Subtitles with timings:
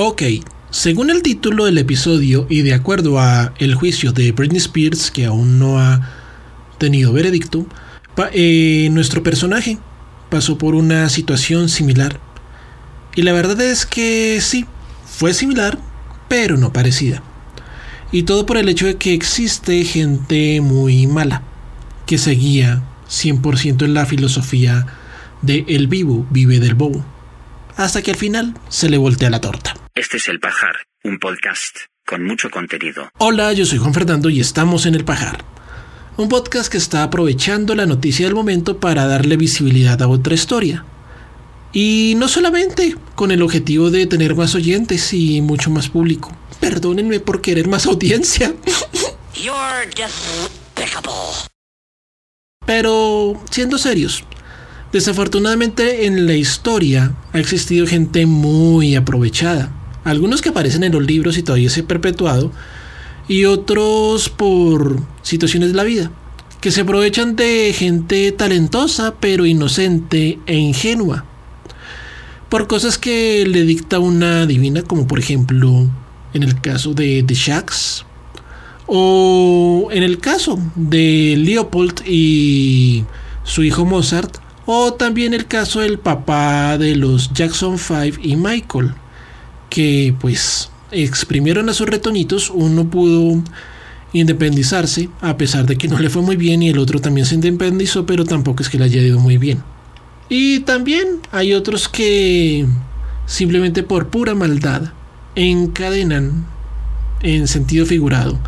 [0.00, 0.22] Ok,
[0.70, 5.26] según el título del episodio y de acuerdo a el juicio de Britney Spears, que
[5.26, 6.08] aún no ha
[6.78, 7.66] tenido veredicto,
[8.32, 9.76] eh, nuestro personaje
[10.30, 12.20] pasó por una situación similar.
[13.16, 14.66] Y la verdad es que sí,
[15.04, 15.80] fue similar,
[16.28, 17.24] pero no parecida.
[18.12, 21.42] Y todo por el hecho de que existe gente muy mala,
[22.06, 24.86] que seguía 100% en la filosofía
[25.42, 27.04] de el vivo vive del bobo.
[27.74, 29.74] Hasta que al final se le voltea la torta.
[29.98, 33.10] Este es El Pajar, un podcast con mucho contenido.
[33.18, 35.44] Hola, yo soy Juan Fernando y estamos en El Pajar
[36.16, 40.84] un podcast que está aprovechando la noticia del momento para darle visibilidad a otra historia.
[41.72, 46.30] Y no solamente con el objetivo de tener más oyentes y mucho más público.
[46.60, 48.54] Perdónenme por querer más audiencia.
[52.66, 54.22] Pero, siendo serios,
[54.92, 59.74] desafortunadamente en la historia ha existido gente muy aprovechada.
[60.08, 62.50] Algunos que aparecen en los libros y todavía se perpetuado,
[63.28, 66.10] y otros por situaciones de la vida,
[66.62, 71.26] que se aprovechan de gente talentosa pero inocente e ingenua,
[72.48, 75.90] por cosas que le dicta una divina, como por ejemplo
[76.32, 78.06] en el caso de The Shacks,
[78.86, 83.04] o en el caso de Leopold y
[83.44, 88.94] su hijo Mozart, o también el caso del papá de los Jackson 5 y Michael,
[89.70, 93.42] que pues exprimieron a sus retoñitos, uno pudo
[94.12, 97.34] independizarse, a pesar de que no le fue muy bien, y el otro también se
[97.34, 99.62] independizó, pero tampoco es que le haya ido muy bien.
[100.28, 102.66] Y también hay otros que
[103.26, 104.92] simplemente por pura maldad
[105.34, 106.46] encadenan,
[107.22, 108.38] en sentido figurado,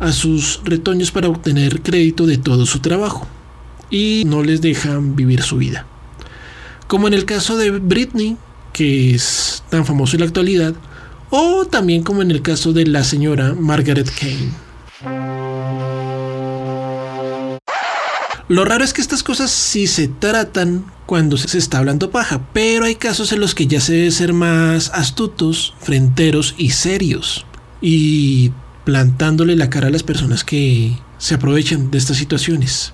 [0.00, 3.28] a sus retoños para obtener crédito de todo su trabajo
[3.90, 5.86] y no les dejan vivir su vida.
[6.88, 8.36] Como en el caso de Britney,
[8.72, 10.74] que es tan famoso en la actualidad,
[11.30, 14.52] o también como en el caso de la señora Margaret Kane.
[18.48, 22.84] Lo raro es que estas cosas sí se tratan cuando se está hablando paja, pero
[22.84, 27.46] hay casos en los que ya se debe ser más astutos, frenteros y serios.
[27.80, 28.52] Y
[28.84, 32.92] plantándole la cara a las personas que se aprovechan de estas situaciones.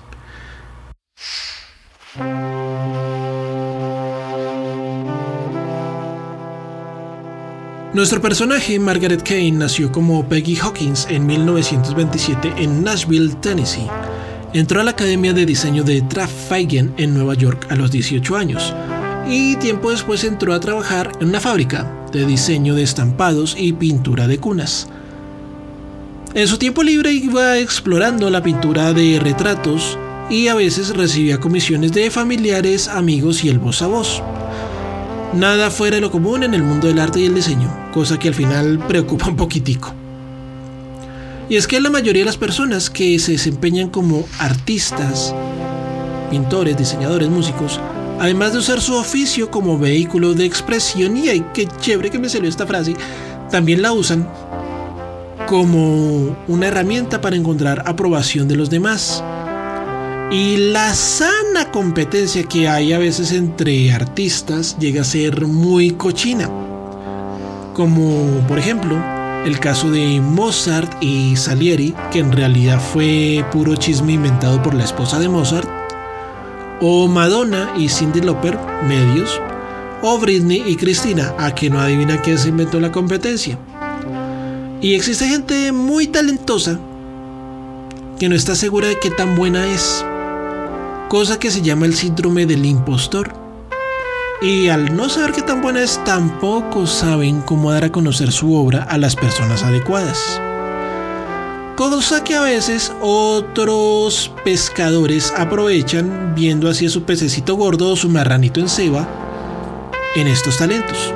[7.91, 13.87] Nuestro personaje, Margaret Kane, nació como Peggy Hawkins en 1927 en Nashville, Tennessee.
[14.53, 18.75] Entró a la Academia de Diseño de Traphagen en Nueva York a los 18 años
[19.27, 24.27] y tiempo después entró a trabajar en una fábrica de diseño de estampados y pintura
[24.27, 24.87] de cunas.
[26.35, 29.97] En su tiempo libre iba explorando la pintura de retratos
[30.29, 34.21] y a veces recibía comisiones de familiares, amigos y el voz a voz.
[35.33, 38.29] Nada fuera de lo común en el mundo del arte y el diseño, cosa que
[38.29, 39.93] al final preocupa un poquitico.
[41.49, 45.35] Y es que la mayoría de las personas que se desempeñan como artistas,
[46.31, 47.79] pintores, diseñadores, músicos,
[48.19, 52.29] además de usar su oficio como vehículo de expresión, y ay, qué chévere que me
[52.29, 52.95] salió esta frase,
[53.51, 54.27] también la usan
[55.47, 59.23] como una herramienta para encontrar aprobación de los demás.
[60.31, 60.93] Y la
[61.49, 66.49] sana competencia que hay a veces entre artistas llega a ser muy cochina.
[67.73, 68.97] Como por ejemplo
[69.45, 74.83] el caso de Mozart y Salieri, que en realidad fue puro chisme inventado por la
[74.83, 75.67] esposa de Mozart.
[76.81, 79.41] O Madonna y Cindy Lauper, medios.
[80.01, 83.57] O Britney y Cristina, a que no adivina quién se inventó la competencia.
[84.81, 86.79] Y existe gente muy talentosa
[88.19, 90.05] que no está segura de qué tan buena es
[91.09, 93.33] cosa que se llama el síndrome del impostor.
[94.41, 98.53] Y al no saber qué tan buena es, tampoco saben cómo dar a conocer su
[98.53, 100.39] obra a las personas adecuadas.
[101.75, 108.07] Cosa que a veces otros pescadores aprovechan viendo así a su pececito gordo o su
[108.07, 109.07] marranito en ceba
[110.15, 111.13] en estos talentos.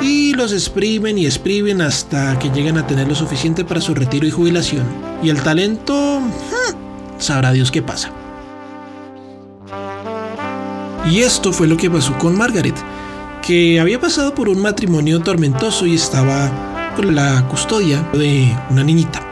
[0.00, 4.26] Y los exprimen y exprimen hasta que llegan a tener lo suficiente para su retiro
[4.26, 4.86] y jubilación.
[5.22, 8.12] Y el talento, hmm, sabrá Dios qué pasa.
[11.06, 12.74] Y esto fue lo que pasó con Margaret,
[13.40, 19.22] que había pasado por un matrimonio tormentoso y estaba con la custodia de una niñita.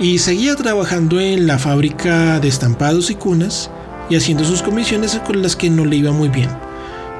[0.00, 3.70] Y seguía trabajando en la fábrica de estampados y cunas
[4.10, 6.50] y haciendo sus comisiones con las que no le iba muy bien.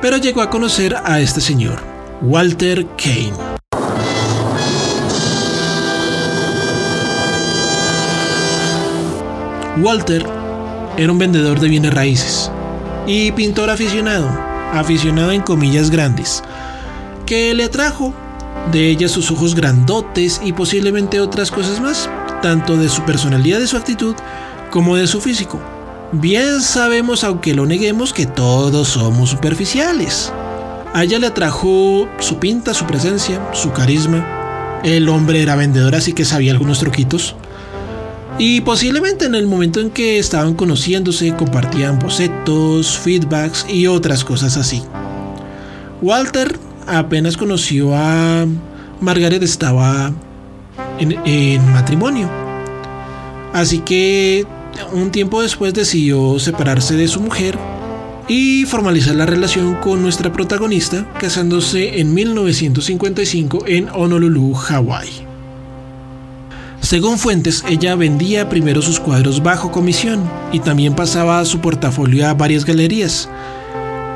[0.03, 1.81] Pero llegó a conocer a este señor,
[2.21, 3.33] Walter Kane.
[9.81, 10.27] Walter
[10.99, 12.52] era un vendedor de bienes raíces
[13.07, 14.29] y pintor aficionado,
[14.73, 16.43] aficionado en comillas grandes.
[17.27, 18.13] que le atrajo.
[18.71, 22.09] De ella sus ojos grandotes y posiblemente otras cosas más,
[22.43, 24.15] tanto de su personalidad y su actitud
[24.71, 25.61] como de su físico.
[26.13, 30.33] Bien sabemos, aunque lo neguemos, que todos somos superficiales.
[30.95, 34.81] A ella le atrajo su pinta, su presencia, su carisma.
[34.85, 37.35] El hombre era vendedor, así que sabía algunos truquitos.
[38.39, 44.57] Y posiblemente en el momento en que estaban conociéndose compartían bocetos, feedbacks y otras cosas
[44.57, 44.83] así.
[46.01, 48.47] Walter apenas conoció a
[49.01, 50.13] Margaret estaba
[50.99, 52.29] en, matrimonio.
[53.53, 54.47] Así que
[54.93, 57.59] un tiempo después decidió separarse de su mujer
[58.29, 65.32] y formalizar la relación con nuestra protagonista, casándose en 1955 en Honolulu, Hawái.
[66.93, 72.35] Según fuentes, ella vendía primero sus cuadros bajo comisión y también pasaba su portafolio a
[72.35, 73.31] varias galerías.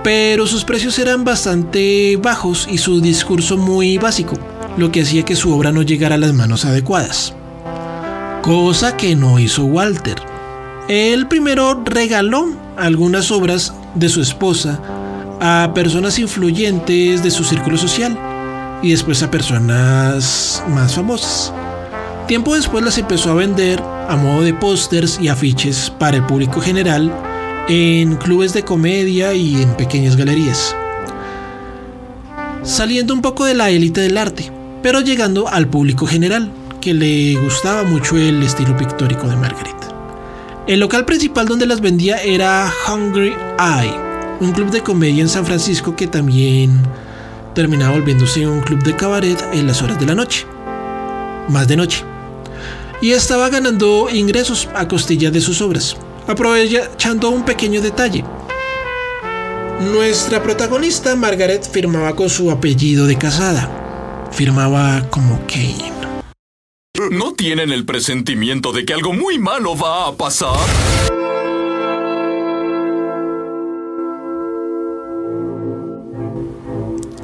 [0.05, 4.37] Pero sus precios eran bastante bajos y su discurso muy básico,
[4.77, 7.33] lo que hacía que su obra no llegara a las manos adecuadas.
[8.43, 10.17] Cosa que no hizo Walter.
[10.87, 14.83] Él primero regaló algunas obras de su esposa
[15.41, 18.19] a personas influyentes de su círculo social
[18.83, 21.55] y después a personas más famosas.
[22.27, 26.61] Tiempo después las empezó a vender a modo de pósters y afiches para el público
[26.61, 27.13] general
[27.69, 30.75] en clubes de comedia y en pequeñas galerías.
[32.65, 34.51] Saliendo un poco de la élite del arte,
[34.83, 36.51] pero llegando al público general,
[36.81, 39.77] que le gustaba mucho el estilo pictórico de Margaret.
[40.67, 43.95] El local principal donde las vendía era Hungry Eye,
[44.41, 46.77] un club de comedia en San Francisco que también
[47.55, 50.45] terminaba volviéndose un club de cabaret en las horas de la noche.
[51.49, 52.05] Más de noche
[53.01, 55.97] y estaba ganando ingresos a costilla de sus obras,
[56.27, 58.25] aprovechando un pequeño detalle.
[59.81, 64.29] Nuestra protagonista Margaret firmaba con su apellido de casada.
[64.33, 65.93] Firmaba como Kane.
[67.11, 70.57] ¿No tienen el presentimiento de que algo muy malo va a pasar?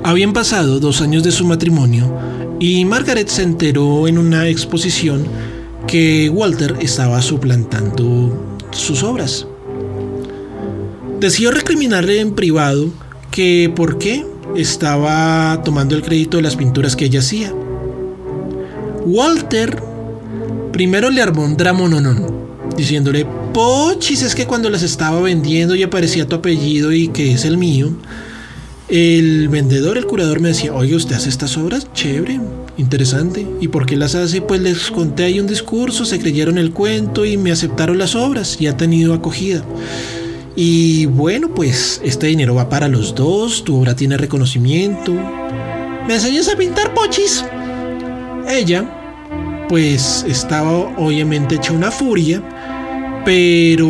[0.04, 2.12] Habían pasado dos años de su matrimonio
[2.60, 5.26] y Margaret se enteró en una exposición
[5.86, 9.46] que Walter estaba suplantando sus obras.
[11.20, 12.90] Decidió recriminarle en privado
[13.30, 14.26] que por qué
[14.56, 17.52] estaba tomando el crédito de las pinturas que ella hacía.
[19.04, 19.82] Walter
[20.72, 22.26] primero le armó un dramononón,
[22.76, 27.44] diciéndole, Pochis, es que cuando las estaba vendiendo y aparecía tu apellido y que es
[27.44, 27.92] el mío,
[28.88, 31.86] el vendedor, el curador me decía, oye, ¿usted hace estas obras?
[31.92, 32.40] Chévere,
[32.82, 33.46] interesante.
[33.60, 34.42] ¿Y por qué las hace?
[34.42, 38.60] Pues les conté ahí un discurso, se creyeron el cuento y me aceptaron las obras
[38.60, 39.64] y ha tenido acogida.
[40.54, 45.12] Y bueno, pues este dinero va para los dos, tu obra tiene reconocimiento.
[46.06, 47.44] ¿Me enseñas a pintar pochis?
[48.48, 48.84] Ella,
[49.68, 52.42] pues estaba obviamente hecha una furia,
[53.24, 53.88] pero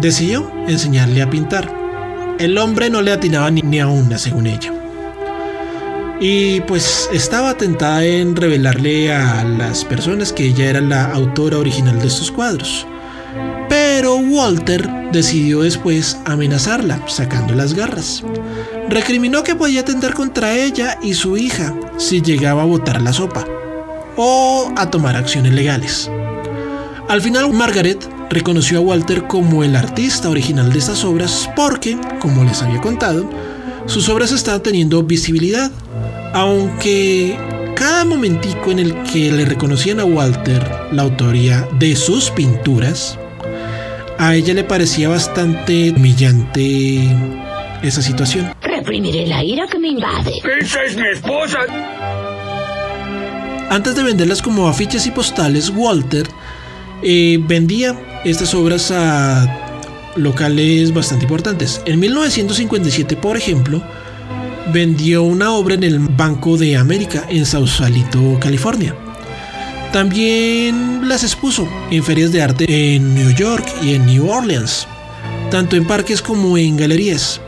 [0.00, 1.72] decidió enseñarle a pintar.
[2.38, 4.72] El hombre no le atinaba ni, a una, según ella.
[6.20, 11.98] Y pues estaba tentada en revelarle a las personas que ella era la autora original
[12.00, 12.86] de estos cuadros.
[13.68, 18.22] Pero Walter decidió después amenazarla, sacando las garras.
[18.88, 23.44] Recriminó que podía atentar contra ella y su hija si llegaba a botar la sopa
[24.16, 26.10] o a tomar acciones legales.
[27.08, 32.44] Al final, Margaret reconoció a Walter como el artista original de estas obras porque, como
[32.44, 33.28] les había contado,
[33.86, 35.70] sus obras estaban teniendo visibilidad,
[36.34, 37.38] aunque
[37.76, 43.16] cada momentico en el que le reconocían a Walter la autoría de sus pinturas,
[44.18, 47.08] a ella le parecía bastante humillante
[47.82, 48.52] esa situación.
[48.62, 50.42] Reprimiré la ira que me invade.
[50.60, 51.60] ¡Esa es mi esposa!
[53.70, 56.26] Antes de venderlas como afiches y postales, Walter
[57.04, 61.80] eh, vendía estas obras a locales bastante importantes.
[61.86, 63.82] En 1957, por ejemplo,
[64.72, 68.94] vendió una obra en el Banco de América en Sausalito, California.
[69.92, 74.88] También las expuso en ferias de arte en New York y en New Orleans,
[75.50, 77.40] tanto en parques como en galerías.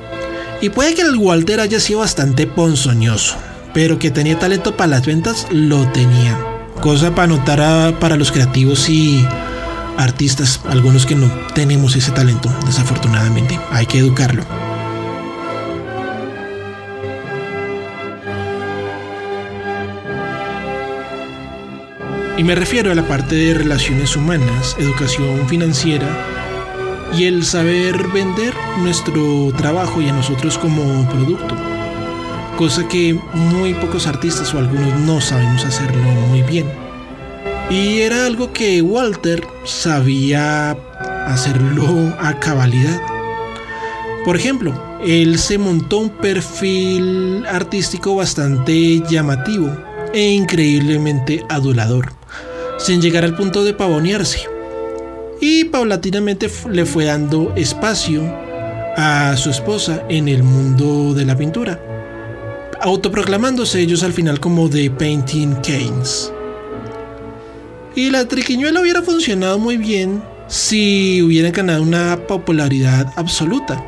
[0.61, 3.37] Y puede que el Walter haya sido bastante ponzoñoso,
[3.75, 6.39] pero que tenía talento para las ventas, lo tenía.
[6.81, 9.27] Cosa para notar para los creativos y
[9.97, 13.59] artistas, algunos que no tenemos ese talento, desafortunadamente.
[13.71, 14.66] Hay que educarlo.
[22.39, 26.07] Y me refiero a la parte de relaciones humanas, educación financiera
[27.17, 31.57] y el saber vender nuestro trabajo y a nosotros como producto.
[32.59, 36.67] cosa que muy pocos artistas o algunos no sabemos hacerlo muy bien.
[37.71, 40.77] Y era algo que Walter sabía
[41.27, 43.01] hacerlo a cabalidad.
[44.25, 44.73] Por ejemplo,
[45.05, 49.71] él se montó un perfil artístico bastante llamativo
[50.13, 52.13] e increíblemente adulador,
[52.79, 54.41] sin llegar al punto de pavonearse.
[55.41, 58.23] Y paulatinamente le fue dando espacio
[58.97, 61.79] a su esposa en el mundo de la pintura,
[62.81, 66.33] autoproclamándose ellos al final como The Painting Canes.
[67.95, 73.83] Y la triquiñuela hubiera funcionado muy bien si hubieran ganado una popularidad absoluta.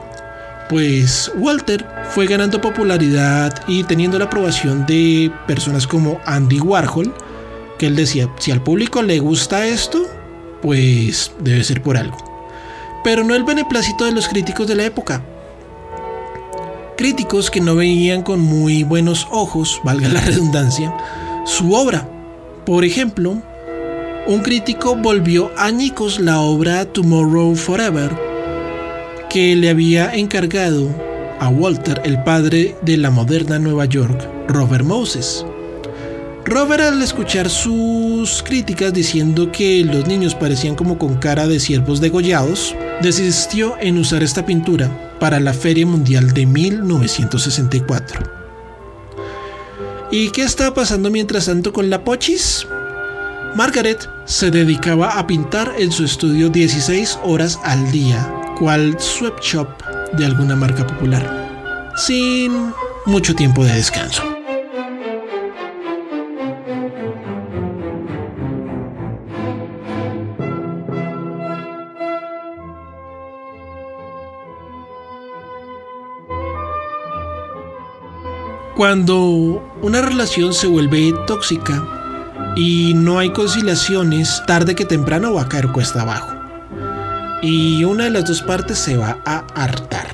[0.68, 7.14] Pues Walter fue ganando popularidad y teniendo la aprobación de personas como Andy Warhol,
[7.78, 10.06] que él decía, si al público le gusta esto,
[10.60, 12.18] pues debe ser por algo.
[13.04, 15.22] Pero no el beneplácito de los críticos de la época.
[16.96, 20.94] Críticos que no veían con muy buenos ojos, valga la redundancia,
[21.44, 22.08] su obra.
[22.66, 23.40] Por ejemplo,
[24.26, 28.10] un crítico volvió añicos la obra Tomorrow Forever,
[29.30, 30.88] que le había encargado
[31.40, 35.46] a Walter, el padre de la moderna Nueva York, Robert Moses.
[36.48, 42.00] Robert al escuchar sus críticas diciendo que los niños parecían como con cara de siervos
[42.00, 44.90] degollados, desistió en usar esta pintura
[45.20, 48.22] para la Feria Mundial de 1964.
[50.10, 52.66] ¿Y qué estaba pasando mientras tanto con la Pochis?
[53.54, 58.26] Margaret se dedicaba a pintar en su estudio 16 horas al día,
[58.58, 59.68] cual sweatshop
[60.14, 62.72] de alguna marca popular, sin
[63.04, 64.37] mucho tiempo de descanso.
[78.78, 81.84] Cuando una relación se vuelve tóxica,
[82.54, 86.32] y no hay conciliaciones, tarde que temprano va a caer cuesta abajo.
[87.42, 90.06] Y una de las dos partes se va a hartar.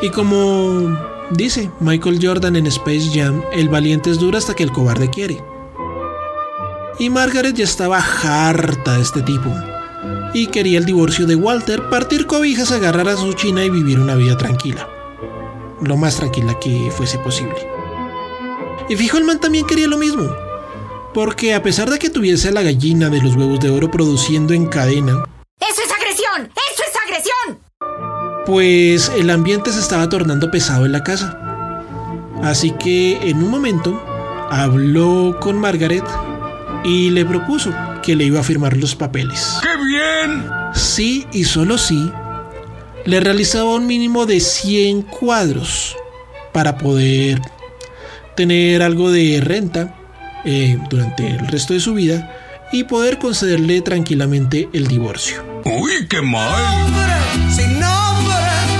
[0.00, 0.98] Y como
[1.32, 5.44] dice Michael Jordan en Space Jam, el valiente es duro hasta que el cobarde quiere.
[6.98, 9.50] Y Margaret ya estaba harta de este tipo.
[10.32, 14.14] Y quería el divorcio de Walter, partir cobijas, agarrar a su china y vivir una
[14.14, 14.88] vida tranquila.
[15.82, 17.56] Lo más tranquila que fuese posible.
[18.88, 20.30] Y fijo, el man también quería lo mismo
[21.12, 24.66] porque a pesar de que tuviese la gallina de los huevos de oro produciendo en
[24.66, 25.24] cadena...
[25.60, 26.50] ¡Eso es agresión!
[26.72, 28.44] ¡Eso es agresión!
[28.46, 31.38] Pues el ambiente se estaba tornando pesado en la casa.
[32.42, 34.02] Así que en un momento
[34.50, 36.04] habló con Margaret
[36.84, 37.72] y le propuso
[38.02, 39.58] que le iba a firmar los papeles.
[39.62, 40.50] ¡Qué bien!
[40.74, 42.10] Sí y solo sí,
[43.04, 45.96] le realizaba un mínimo de 100 cuadros
[46.52, 47.40] para poder
[48.36, 49.94] tener algo de renta
[50.44, 55.44] eh, durante el resto de su vida y poder concederle tranquilamente el divorcio.
[55.64, 57.12] ¡Uy, qué mal!
[57.50, 58.34] sin nombre,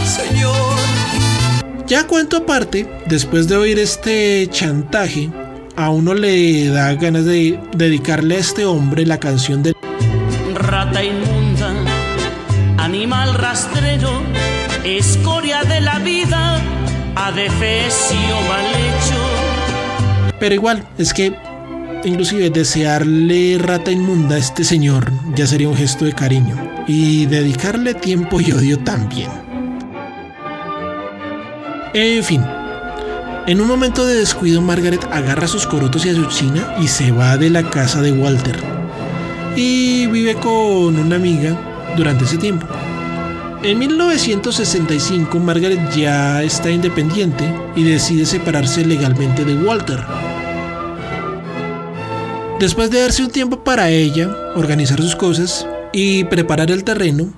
[0.07, 0.77] señor.
[1.87, 5.31] Ya cuento aparte, después de oír este chantaje,
[5.77, 9.75] a uno le da ganas de dedicarle a este hombre la canción de
[10.55, 11.52] Rata inmunda,
[12.83, 14.11] animal rastrero,
[14.83, 16.61] escoria de la vida,
[17.15, 20.35] adefesio mal hecho.
[20.41, 21.33] Pero igual, es que
[22.05, 26.57] inclusive desearle rata inmunda a este señor ya sería un gesto de cariño
[26.89, 29.31] y dedicarle tiempo y odio también.
[31.95, 32.45] En fin,
[33.47, 37.13] en un momento de descuido Margaret agarra sus corotos y a su china y se
[37.13, 38.59] va de la casa de Walter
[39.55, 42.67] y vive con una amiga durante ese tiempo.
[43.63, 47.45] En 1965 Margaret ya está independiente
[47.77, 50.01] y decide separarse legalmente de Walter
[52.63, 57.33] Después de darse un tiempo para ella, organizar sus cosas y preparar el terreno,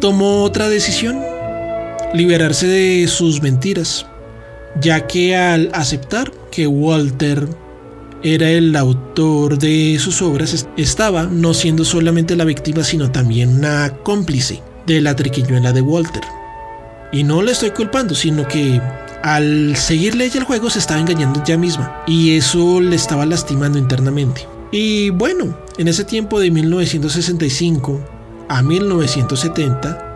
[0.00, 1.22] tomó otra decisión,
[2.12, 4.04] liberarse de sus mentiras,
[4.80, 7.46] ya que al aceptar que Walter
[8.24, 13.98] era el autor de sus obras, estaba no siendo solamente la víctima, sino también una
[14.02, 16.22] cómplice de la triquiñuela de Walter.
[17.12, 18.80] Y no le estoy culpando, sino que
[19.22, 23.78] al seguirle ella el juego se estaba engañando ella misma y eso le estaba lastimando
[23.78, 24.48] internamente.
[24.72, 28.00] Y bueno, en ese tiempo de 1965
[28.48, 30.14] a 1970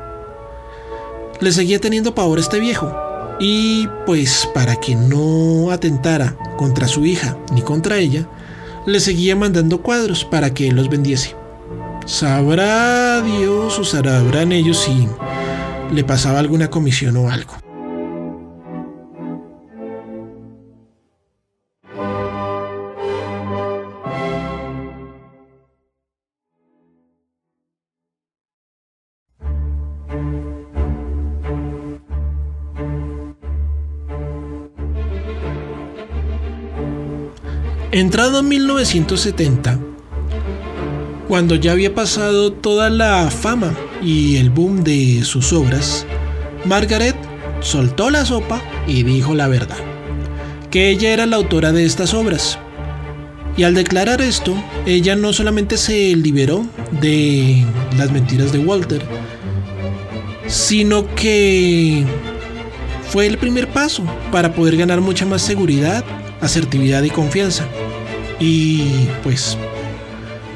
[1.40, 3.07] le seguía teniendo pavor a este viejo.
[3.40, 8.28] Y pues para que no atentara contra su hija ni contra ella,
[8.87, 11.37] le seguía mandando cuadros para que él los vendiese.
[12.07, 15.07] Sabrá Dios o sabrán ellos si
[15.92, 17.54] le pasaba alguna comisión o algo.
[37.99, 39.81] Entrado en 1970,
[41.26, 46.07] cuando ya había pasado toda la fama y el boom de sus obras,
[46.64, 47.17] Margaret
[47.59, 49.78] soltó la sopa y dijo la verdad,
[50.71, 52.61] que ella era la autora de estas obras.
[53.57, 54.55] Y al declarar esto,
[54.87, 56.64] ella no solamente se liberó
[57.00, 57.64] de
[57.97, 59.02] las mentiras de Walter,
[60.47, 62.05] sino que
[63.11, 66.05] fue el primer paso para poder ganar mucha más seguridad,
[66.40, 67.67] asertividad y confianza.
[68.40, 69.57] Y pues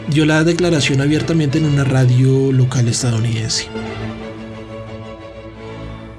[0.09, 3.69] dio la declaración abiertamente en una radio local estadounidense.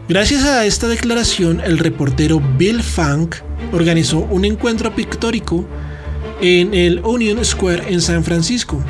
[0.10, 3.36] Gracias a esta declaración, el reportero Bill Funk
[3.72, 5.65] organizó un encuentro pictórico
[6.41, 8.84] en el Union Square en San Francisco,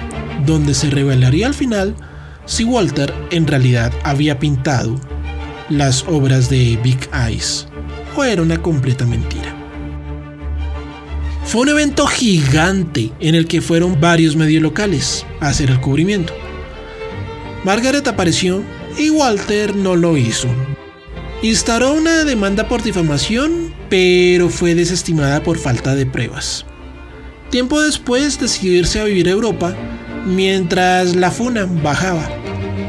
[0.45, 1.95] donde se revelaría al final
[2.45, 4.99] si Walter en realidad había pintado
[5.69, 7.67] las obras de Big Eyes
[8.15, 9.52] o era una completa mentira.
[11.53, 16.33] Fue un evento gigante en el que fueron varios medios locales a hacer el cubrimiento.
[17.63, 18.63] Margaret apareció
[18.97, 20.47] y Walter no lo hizo.
[21.43, 26.65] Instaró una demanda por difamación, pero fue desestimada por falta de pruebas.
[27.51, 29.75] Tiempo después decidió irse a vivir a Europa
[30.25, 32.27] mientras la funa bajaba.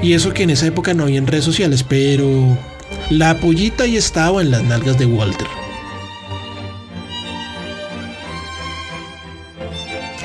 [0.03, 2.57] Y eso que en esa época no había en redes sociales, pero
[3.11, 5.64] la pollita ya estaba en las nalgas de Walter.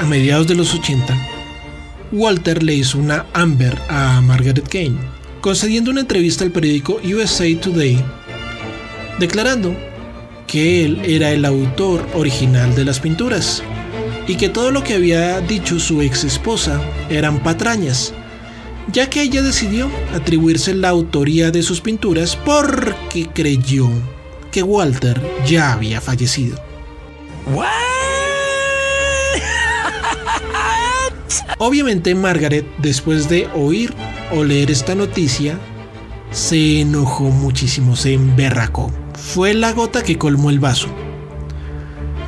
[0.10, 1.16] Mediados de los 80,
[2.12, 4.98] Walter le hizo una Amber a Margaret Kane,
[5.40, 8.04] concediendo una entrevista al periódico USA Today,
[9.20, 9.76] declarando
[10.48, 13.62] que él era el autor original de las pinturas
[14.28, 18.14] y que todo lo que había dicho su ex esposa eran patrañas,
[18.92, 23.90] ya que ella decidió atribuirse la autoría de sus pinturas porque creyó
[24.52, 26.58] que Walter ya había fallecido.
[31.62, 33.94] Obviamente Margaret, después de oír
[34.32, 35.60] o leer esta noticia,
[36.32, 38.90] se enojó muchísimo, se emberracó.
[39.14, 40.88] Fue la gota que colmó el vaso.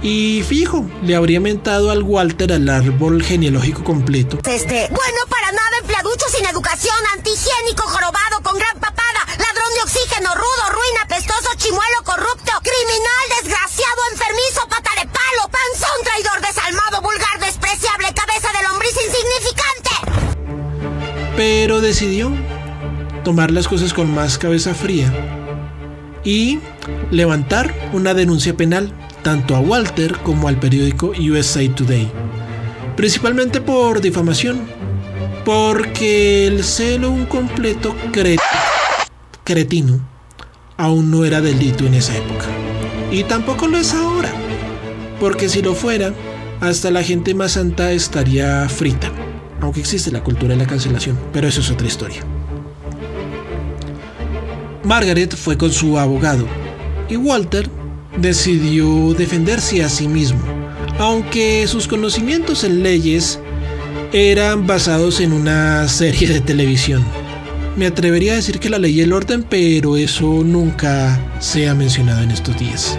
[0.03, 4.37] Y fijo, le habría mentado al Walter al árbol genealógico completo.
[4.43, 10.35] Este, bueno para nada, empleaducho sin educación, antihigiénico, jorobado, con gran papada, ladrón de oxígeno,
[10.35, 13.40] rudo, ruina, pestoso, chimuelo, corrupto, criminal, desgraciado,
[21.43, 22.31] Pero decidió
[23.23, 25.11] tomar las cosas con más cabeza fría
[26.23, 26.59] y
[27.09, 32.11] levantar una denuncia penal tanto a Walter como al periódico USA Today,
[32.95, 34.61] principalmente por difamación,
[35.43, 37.95] porque el celo un completo
[39.43, 39.99] cretino
[40.77, 42.45] aún no era delito en esa época,
[43.09, 44.31] y tampoco lo es ahora,
[45.19, 46.13] porque si lo fuera,
[46.59, 49.11] hasta la gente más santa estaría frita,
[49.61, 52.21] aunque existe la cultura de la cancelación, pero eso es otra historia.
[54.83, 56.45] Margaret fue con su abogado
[57.07, 57.69] y Walter
[58.17, 60.41] decidió defenderse a sí mismo,
[60.99, 63.39] aunque sus conocimientos en leyes
[64.11, 67.03] eran basados en una serie de televisión.
[67.77, 71.75] Me atrevería a decir que la ley y el orden, pero eso nunca se ha
[71.75, 72.97] mencionado en estos días.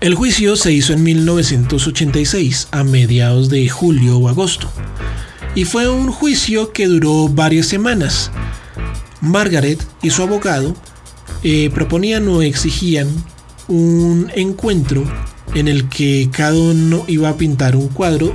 [0.00, 4.70] El juicio se hizo en 1986, a mediados de julio o agosto,
[5.56, 8.30] y fue un juicio que duró varias semanas.
[9.20, 10.76] Margaret y su abogado
[11.42, 13.08] eh, proponían o exigían
[13.66, 15.02] un encuentro
[15.56, 18.32] en el que cada uno iba a pintar un cuadro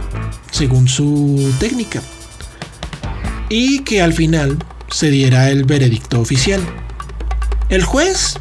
[0.52, 2.02] según su técnica
[3.48, 4.58] y que al final
[4.90, 6.62] se diera el veredicto oficial.
[7.70, 8.36] El juez,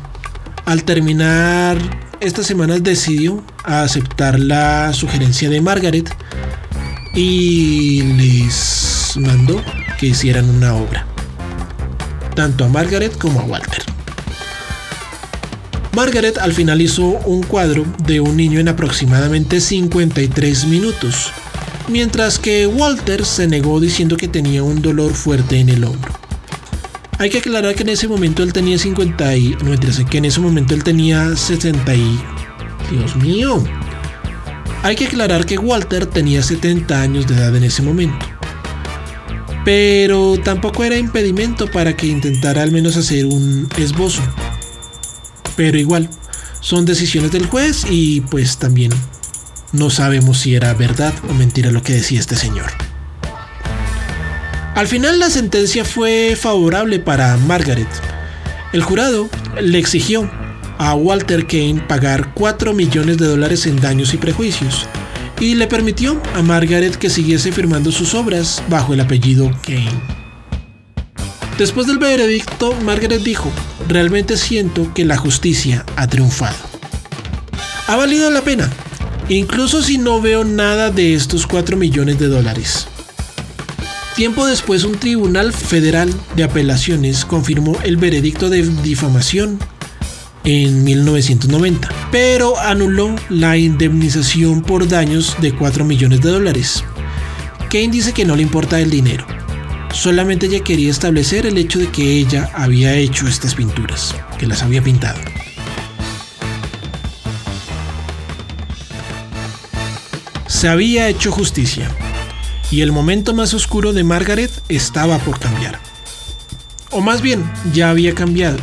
[0.64, 1.78] al terminar
[2.22, 6.08] estas semanas decidió aceptar la sugerencia de Margaret
[7.14, 9.60] y les mandó
[9.98, 11.04] que hicieran una obra,
[12.36, 13.82] tanto a Margaret como a Walter.
[15.96, 21.32] Margaret al final hizo un cuadro de un niño en aproximadamente 53 minutos,
[21.88, 26.21] mientras que Walter se negó diciendo que tenía un dolor fuerte en el hombro.
[27.18, 29.56] Hay que aclarar que en ese momento él tenía 50 y...
[29.64, 32.20] No, que en ese momento él tenía 60 y...
[32.90, 33.62] Dios mío.
[34.82, 38.26] Hay que aclarar que Walter tenía 70 años de edad en ese momento.
[39.64, 44.22] Pero tampoco era impedimento para que intentara al menos hacer un esbozo.
[45.56, 46.10] Pero igual,
[46.60, 48.90] son decisiones del juez y pues también
[49.72, 52.72] no sabemos si era verdad o mentira lo que decía este señor.
[54.74, 57.88] Al final la sentencia fue favorable para Margaret.
[58.72, 59.28] El jurado
[59.60, 60.30] le exigió
[60.78, 64.88] a Walter Kane pagar 4 millones de dólares en daños y prejuicios
[65.38, 69.92] y le permitió a Margaret que siguiese firmando sus obras bajo el apellido Kane.
[71.58, 73.52] Después del veredicto, Margaret dijo,
[73.88, 76.56] realmente siento que la justicia ha triunfado.
[77.88, 78.70] Ha valido la pena,
[79.28, 82.88] incluso si no veo nada de estos 4 millones de dólares.
[84.16, 89.58] Tiempo después, un tribunal federal de apelaciones confirmó el veredicto de difamación
[90.44, 96.84] en 1990, pero anuló la indemnización por daños de 4 millones de dólares.
[97.70, 99.26] Kane dice que no le importa el dinero,
[99.94, 104.62] solamente ella quería establecer el hecho de que ella había hecho estas pinturas, que las
[104.62, 105.20] había pintado.
[110.48, 111.90] Se había hecho justicia,
[112.72, 115.78] y el momento más oscuro de Margaret estaba por cambiar.
[116.90, 118.58] O más bien, ya había cambiado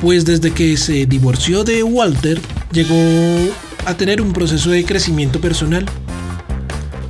[0.00, 2.40] pues desde que se divorció de Walter,
[2.72, 2.96] llegó
[3.84, 5.84] a tener un proceso de crecimiento personal.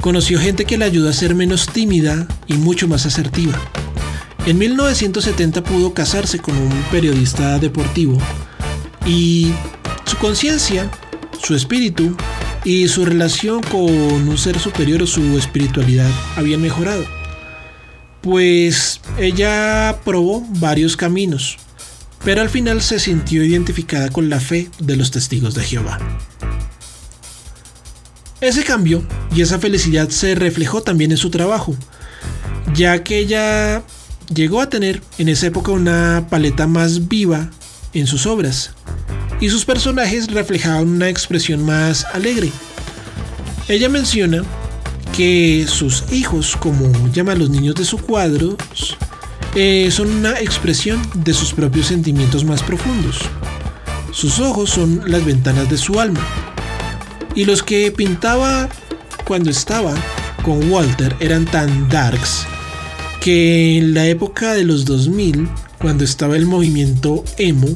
[0.01, 3.61] Conoció gente que le ayudó a ser menos tímida y mucho más asertiva.
[4.47, 8.19] En 1970 pudo casarse con un periodista deportivo
[9.07, 9.53] y
[10.05, 10.91] su conciencia,
[11.41, 12.17] su espíritu
[12.65, 17.05] y su relación con un ser superior o su espiritualidad habían mejorado.
[18.21, 21.57] Pues ella probó varios caminos,
[22.25, 25.99] pero al final se sintió identificada con la fe de los testigos de Jehová.
[28.41, 29.03] Ese cambio
[29.35, 31.75] y esa felicidad se reflejó también en su trabajo,
[32.75, 33.83] ya que ella
[34.33, 37.51] llegó a tener en esa época una paleta más viva
[37.93, 38.73] en sus obras,
[39.41, 42.53] y sus personajes reflejaban una expresión más alegre.
[43.69, 44.43] Ella menciona
[45.17, 48.57] que sus hijos, como llama a los niños de sus cuadros,
[49.55, 53.19] eh, son una expresión de sus propios sentimientos más profundos.
[54.13, 56.21] Sus ojos son las ventanas de su alma.
[57.35, 58.69] Y los que pintaba
[59.25, 59.95] cuando estaba
[60.43, 62.47] con Walter eran tan darks
[63.21, 65.49] que en la época de los 2000,
[65.79, 67.69] cuando estaba el movimiento emo,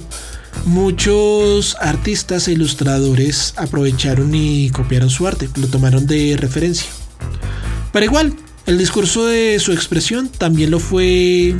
[0.64, 6.88] muchos artistas e ilustradores aprovecharon y copiaron su arte, lo tomaron de referencia.
[7.92, 8.34] Pero igual,
[8.66, 11.56] el discurso de su expresión también lo fue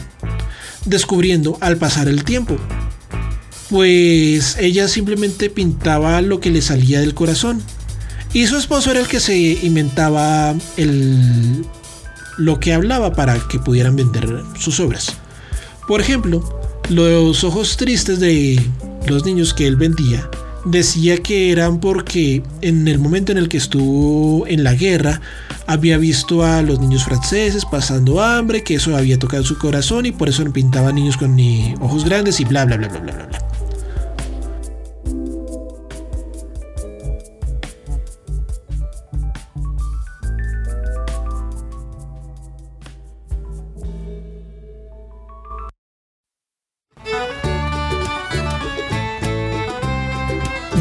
[0.85, 2.57] descubriendo al pasar el tiempo.
[3.71, 7.63] Pues ella simplemente pintaba lo que le salía del corazón.
[8.33, 11.65] Y su esposo era el que se inventaba el,
[12.37, 15.15] lo que hablaba para que pudieran vender sus obras.
[15.87, 16.43] Por ejemplo,
[16.89, 18.61] los ojos tristes de
[19.07, 20.29] los niños que él vendía
[20.65, 25.21] decía que eran porque en el momento en el que estuvo en la guerra
[25.67, 30.13] había visto a los niños franceses pasando hambre, que eso había tocado su corazón y
[30.13, 31.37] por eso pintaba niños con
[31.81, 33.54] ojos grandes y bla bla bla bla bla bla.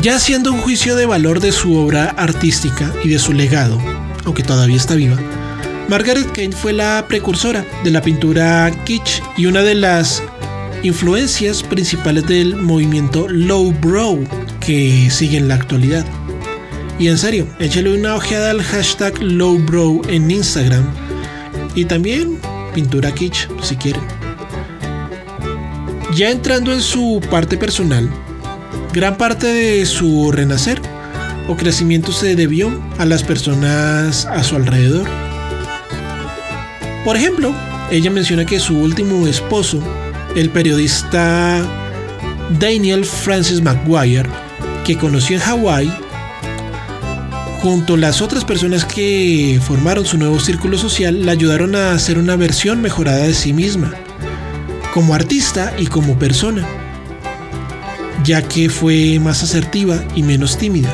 [0.03, 3.79] Ya haciendo un juicio de valor de su obra artística y de su legado,
[4.25, 5.17] aunque todavía está viva,
[5.87, 10.21] Margaret Kane fue la precursora de la pintura kitsch y una de las
[10.83, 14.27] influencias principales del movimiento lowbrow
[14.59, 16.05] que sigue en la actualidad.
[16.99, 20.83] Y en serio, échale una ojeada al hashtag lowbrow en Instagram
[21.75, 22.41] y también
[22.75, 24.03] pintura kitsch si quieren.
[26.13, 28.09] Ya entrando en su parte personal,
[28.93, 30.79] gran parte de su renacer
[31.47, 35.09] o crecimiento se debió a las personas a su alrededor.
[37.03, 37.53] Por ejemplo,
[37.89, 39.81] ella menciona que su último esposo,
[40.35, 41.59] el periodista
[42.59, 44.29] Daniel Francis McGuire,
[44.85, 45.91] que conoció en Hawái,
[47.61, 52.19] junto a las otras personas que formaron su nuevo círculo social, la ayudaron a hacer
[52.19, 53.91] una versión mejorada de sí misma,
[54.93, 56.67] como artista y como persona,
[58.23, 60.93] ya que fue más asertiva y menos tímida.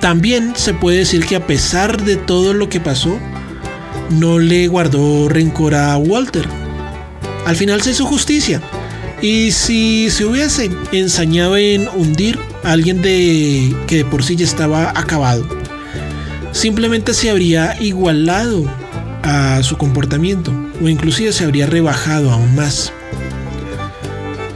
[0.00, 3.18] También se puede decir que a pesar de todo lo que pasó,
[4.10, 6.46] no le guardó rencor a Walter.
[7.46, 8.60] Al final se hizo justicia.
[9.22, 14.44] Y si se hubiese ensañado en hundir a alguien de que de por sí ya
[14.44, 15.48] estaba acabado,
[16.52, 18.66] simplemente se habría igualado
[19.22, 22.92] a su comportamiento o inclusive se habría rebajado aún más.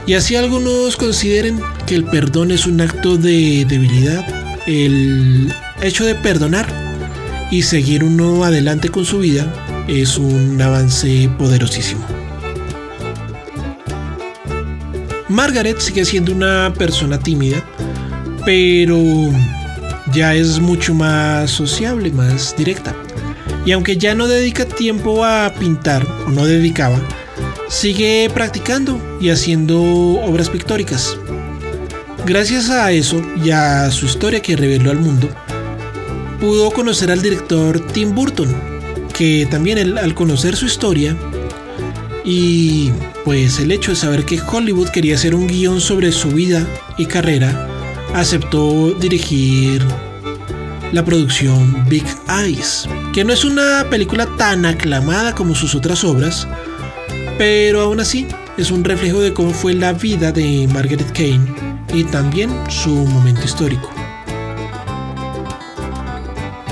[0.05, 4.25] Y así algunos consideren que el perdón es un acto de debilidad,
[4.65, 6.67] el hecho de perdonar
[7.51, 9.51] y seguir uno adelante con su vida
[9.87, 12.05] es un avance poderosísimo.
[15.29, 17.63] Margaret sigue siendo una persona tímida,
[18.45, 18.97] pero
[20.11, 22.95] ya es mucho más sociable, más directa.
[23.65, 26.99] Y aunque ya no dedica tiempo a pintar, o no dedicaba,
[27.69, 31.17] sigue practicando y haciendo obras pictóricas.
[32.25, 35.29] Gracias a eso y a su historia que reveló al mundo,
[36.39, 38.53] pudo conocer al director Tim Burton,
[39.13, 41.15] que también al conocer su historia
[42.25, 42.91] y
[43.23, 46.65] pues el hecho de saber que Hollywood quería hacer un guion sobre su vida
[46.97, 47.67] y carrera,
[48.13, 49.81] aceptó dirigir
[50.91, 56.47] la producción Big Eyes, que no es una película tan aclamada como sus otras obras,
[57.39, 61.39] pero aún así es un reflejo de cómo fue la vida de Margaret Kane
[61.93, 63.89] y también su momento histórico.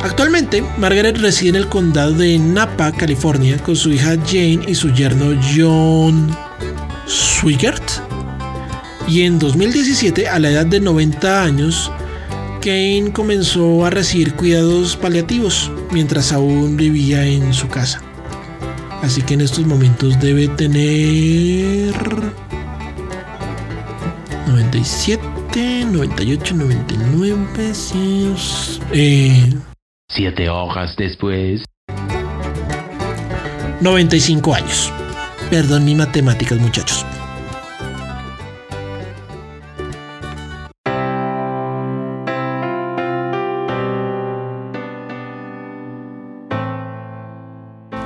[0.03, 4.93] Actualmente, Margaret reside en el condado de Napa, California, con su hija Jane y su
[4.93, 6.35] yerno John
[7.05, 7.89] Swigert.
[9.07, 11.89] Y en 2017, a la edad de 90 años,
[12.59, 18.01] Kane comenzó a recibir cuidados paliativos mientras aún vivía en su casa.
[19.01, 21.93] Así que en estos momentos debe tener
[24.47, 28.35] 97, 98, 99, 100,
[28.93, 29.53] eh,
[30.09, 31.63] Siete hojas después.
[33.81, 34.91] 95 años.
[35.49, 37.05] Perdón mi matemáticas, muchachos.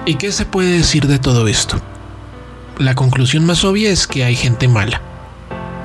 [0.03, 1.79] ¿Y qué se puede decir de todo esto?
[2.79, 4.99] La conclusión más obvia es que hay gente mala.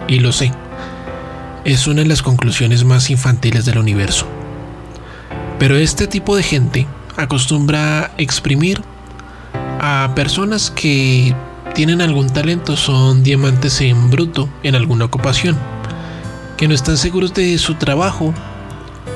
[0.08, 0.52] Y lo sé.
[1.66, 4.26] Es una de las conclusiones más infantiles del universo.
[5.58, 8.80] Pero este tipo de gente acostumbra exprimir
[9.80, 11.34] a personas que
[11.74, 15.58] tienen algún talento, son diamantes en bruto en alguna ocupación,
[16.56, 18.32] que no están seguros de su trabajo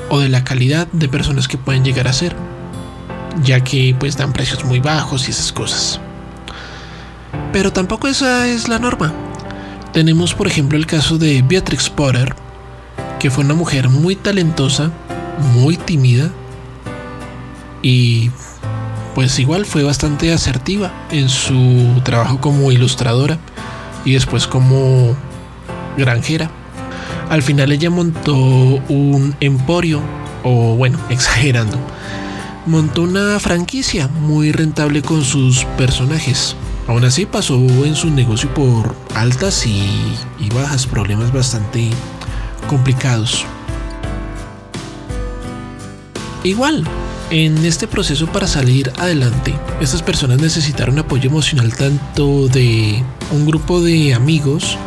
[0.09, 2.35] o de la calidad de personas que pueden llegar a ser,
[3.43, 5.99] ya que pues dan precios muy bajos y esas cosas.
[7.51, 9.13] Pero tampoco esa es la norma.
[9.93, 12.35] Tenemos por ejemplo el caso de Beatrix Potter,
[13.19, 14.91] que fue una mujer muy talentosa,
[15.53, 16.31] muy tímida
[17.81, 18.31] y
[19.15, 23.37] pues igual fue bastante asertiva en su trabajo como ilustradora
[24.05, 25.15] y después como
[25.97, 26.49] granjera.
[27.29, 30.01] Al final ella montó un emporio,
[30.43, 31.77] o bueno, exagerando,
[32.65, 36.55] montó una franquicia muy rentable con sus personajes.
[36.87, 41.89] Aún así pasó en su negocio por altas y, bajas, problemas bastante
[42.67, 43.45] complicados.
[46.43, 46.83] Igual,
[47.29, 53.81] en este proceso para salir adelante, estas personas necesitaron apoyo emocional tanto de un grupo
[53.81, 54.77] de amigos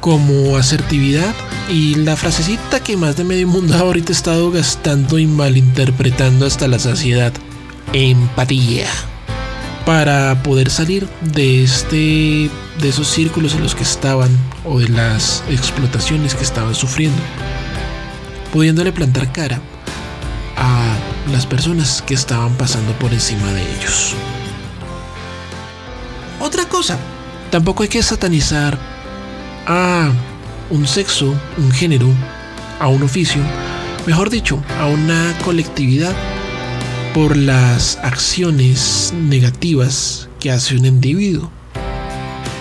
[0.00, 1.34] como asertividad
[1.70, 6.68] y la frasecita que más de medio mundo ahorita ha estado gastando y malinterpretando hasta
[6.68, 7.32] la saciedad,
[7.92, 8.88] empatía.
[9.84, 14.30] Para poder salir de este de esos círculos en los que estaban
[14.64, 17.18] o de las explotaciones que estaban sufriendo,
[18.52, 19.60] pudiéndole plantar cara
[20.56, 20.96] a
[21.32, 24.14] las personas que estaban pasando por encima de ellos.
[26.40, 26.98] Otra cosa,
[27.50, 28.97] tampoco hay que satanizar
[29.68, 30.10] a
[30.70, 32.08] un sexo, un género,
[32.80, 33.42] a un oficio,
[34.06, 36.14] mejor dicho, a una colectividad
[37.14, 41.50] por las acciones negativas que hace un individuo.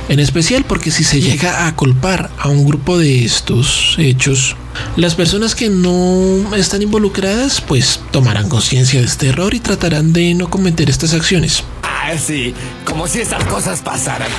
[0.09, 4.55] En especial porque si se llega a culpar a un grupo de estos hechos,
[4.95, 10.33] las personas que no están involucradas pues tomarán conciencia de este error y tratarán de
[10.33, 11.63] no cometer estas acciones.
[11.83, 12.53] Ah, sí,
[12.85, 14.29] como si estas cosas pasaran.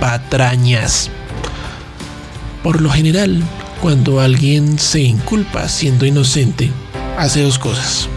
[0.00, 1.10] Patrañas.
[2.62, 3.42] Por lo general,
[3.80, 6.70] cuando alguien se inculpa siendo inocente,
[7.16, 8.08] hace dos cosas.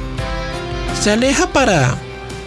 [0.99, 1.97] Se aleja para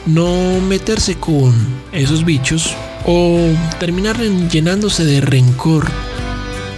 [0.07, 1.55] no meterse con
[1.93, 2.75] esos bichos
[3.07, 3.39] o
[3.79, 5.87] terminar llenándose de rencor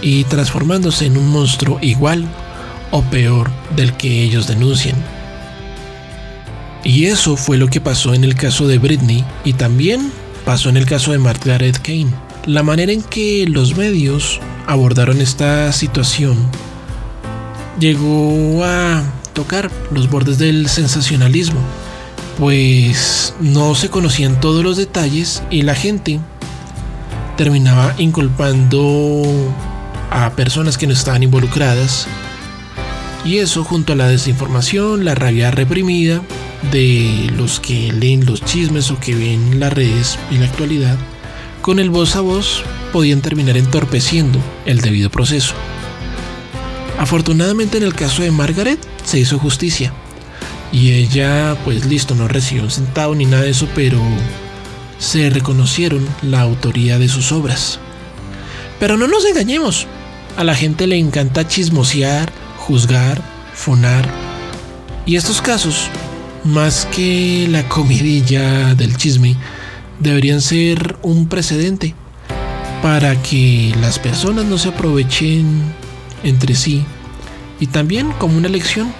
[0.01, 2.25] y transformándose en un monstruo igual
[2.91, 4.95] o peor del que ellos denuncian.
[6.83, 10.11] Y eso fue lo que pasó en el caso de Britney y también
[10.45, 12.11] pasó en el caso de Margaret Kane.
[12.45, 16.37] La manera en que los medios abordaron esta situación
[17.79, 19.03] llegó a
[19.33, 21.59] tocar los bordes del sensacionalismo,
[22.37, 26.19] pues no se conocían todos los detalles y la gente
[27.35, 29.23] terminaba inculpando
[30.09, 32.07] a personas que no estaban involucradas.
[33.25, 36.21] Y eso junto a la desinformación, la rabia reprimida
[36.71, 40.97] de los que leen los chismes o que ven las redes en la actualidad,
[41.67, 45.53] con el voz a voz podían terminar entorpeciendo el debido proceso.
[46.97, 49.91] Afortunadamente en el caso de Margaret se hizo justicia
[50.71, 53.99] y ella pues listo no recibió un centavo ni nada de eso pero
[54.97, 57.79] se reconocieron la autoría de sus obras.
[58.79, 59.87] Pero no nos engañemos,
[60.37, 63.21] a la gente le encanta chismosear, juzgar,
[63.53, 64.09] fonar.
[65.05, 65.89] Y estos casos,
[66.45, 69.35] más que la comidilla del chisme,
[69.99, 71.95] deberían ser un precedente
[72.81, 75.61] para que las personas no se aprovechen
[76.23, 76.85] entre sí
[77.59, 78.93] y también como una lección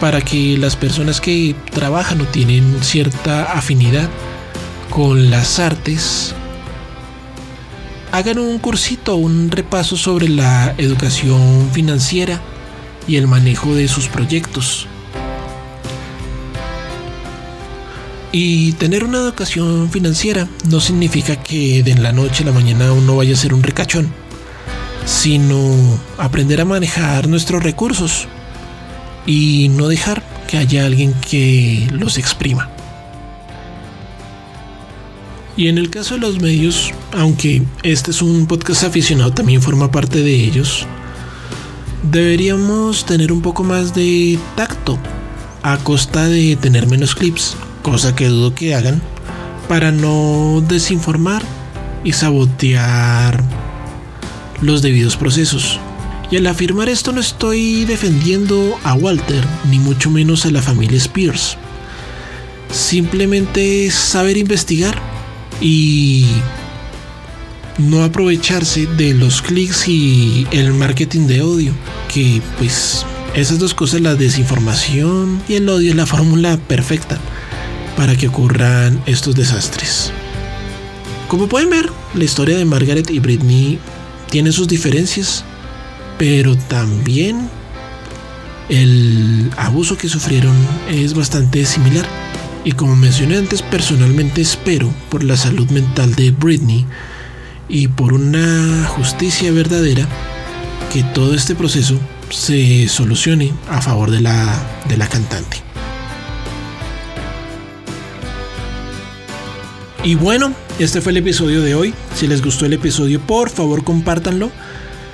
[0.00, 4.08] para que las personas que trabajan o tienen cierta afinidad
[4.90, 6.34] con las artes
[8.12, 12.40] hagan un cursito, un repaso sobre la educación financiera
[13.08, 14.86] y el manejo de sus proyectos.
[18.34, 23.16] Y tener una educación financiera no significa que de la noche a la mañana uno
[23.16, 24.10] vaya a ser un ricachón,
[25.04, 28.26] sino aprender a manejar nuestros recursos
[29.26, 32.70] y no dejar que haya alguien que los exprima.
[35.54, 39.90] Y en el caso de los medios, aunque este es un podcast aficionado, también forma
[39.90, 40.86] parte de ellos,
[42.10, 44.98] deberíamos tener un poco más de tacto
[45.62, 49.02] a costa de tener menos clips, cosa que dudo que hagan,
[49.68, 51.42] para no desinformar
[52.04, 53.42] y sabotear
[54.60, 55.78] los debidos procesos.
[56.30, 60.96] Y al afirmar esto no estoy defendiendo a Walter, ni mucho menos a la familia
[60.96, 61.58] Spears.
[62.70, 64.98] Simplemente saber investigar
[65.60, 66.26] y
[67.76, 71.74] no aprovecharse de los clics y el marketing de odio,
[72.12, 77.18] que pues esas dos cosas, la desinformación y el odio es la fórmula perfecta
[77.96, 80.12] para que ocurran estos desastres.
[81.28, 83.78] Como pueden ver, la historia de Margaret y Britney
[84.30, 85.44] tiene sus diferencias,
[86.18, 87.48] pero también
[88.68, 90.54] el abuso que sufrieron
[90.90, 92.06] es bastante similar.
[92.64, 96.86] Y como mencioné antes, personalmente espero por la salud mental de Britney
[97.68, 100.06] y por una justicia verdadera
[100.92, 101.98] que todo este proceso
[102.30, 105.71] se solucione a favor de la, de la cantante.
[110.04, 111.94] Y bueno, este fue el episodio de hoy.
[112.16, 114.50] Si les gustó el episodio, por favor compártanlo.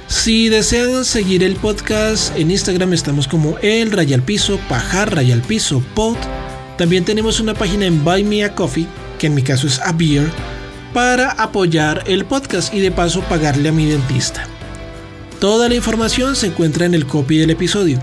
[0.06, 5.82] Si desean seguir el podcast en Instagram estamos como el Rayal Piso, Pajar Rayal Piso
[5.94, 6.16] Pod.
[6.78, 8.86] También tenemos una página en Buy Me a Coffee,
[9.18, 10.26] que en mi caso es a Beer,
[10.94, 14.46] para apoyar el podcast y de paso pagarle a mi dentista.
[15.38, 18.00] Toda la información se encuentra en el copy del episodio.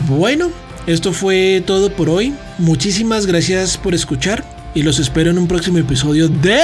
[0.00, 0.50] Bueno,
[0.86, 2.34] esto fue todo por hoy.
[2.58, 6.58] Muchísimas gracias por escuchar y los espero en un próximo episodio de...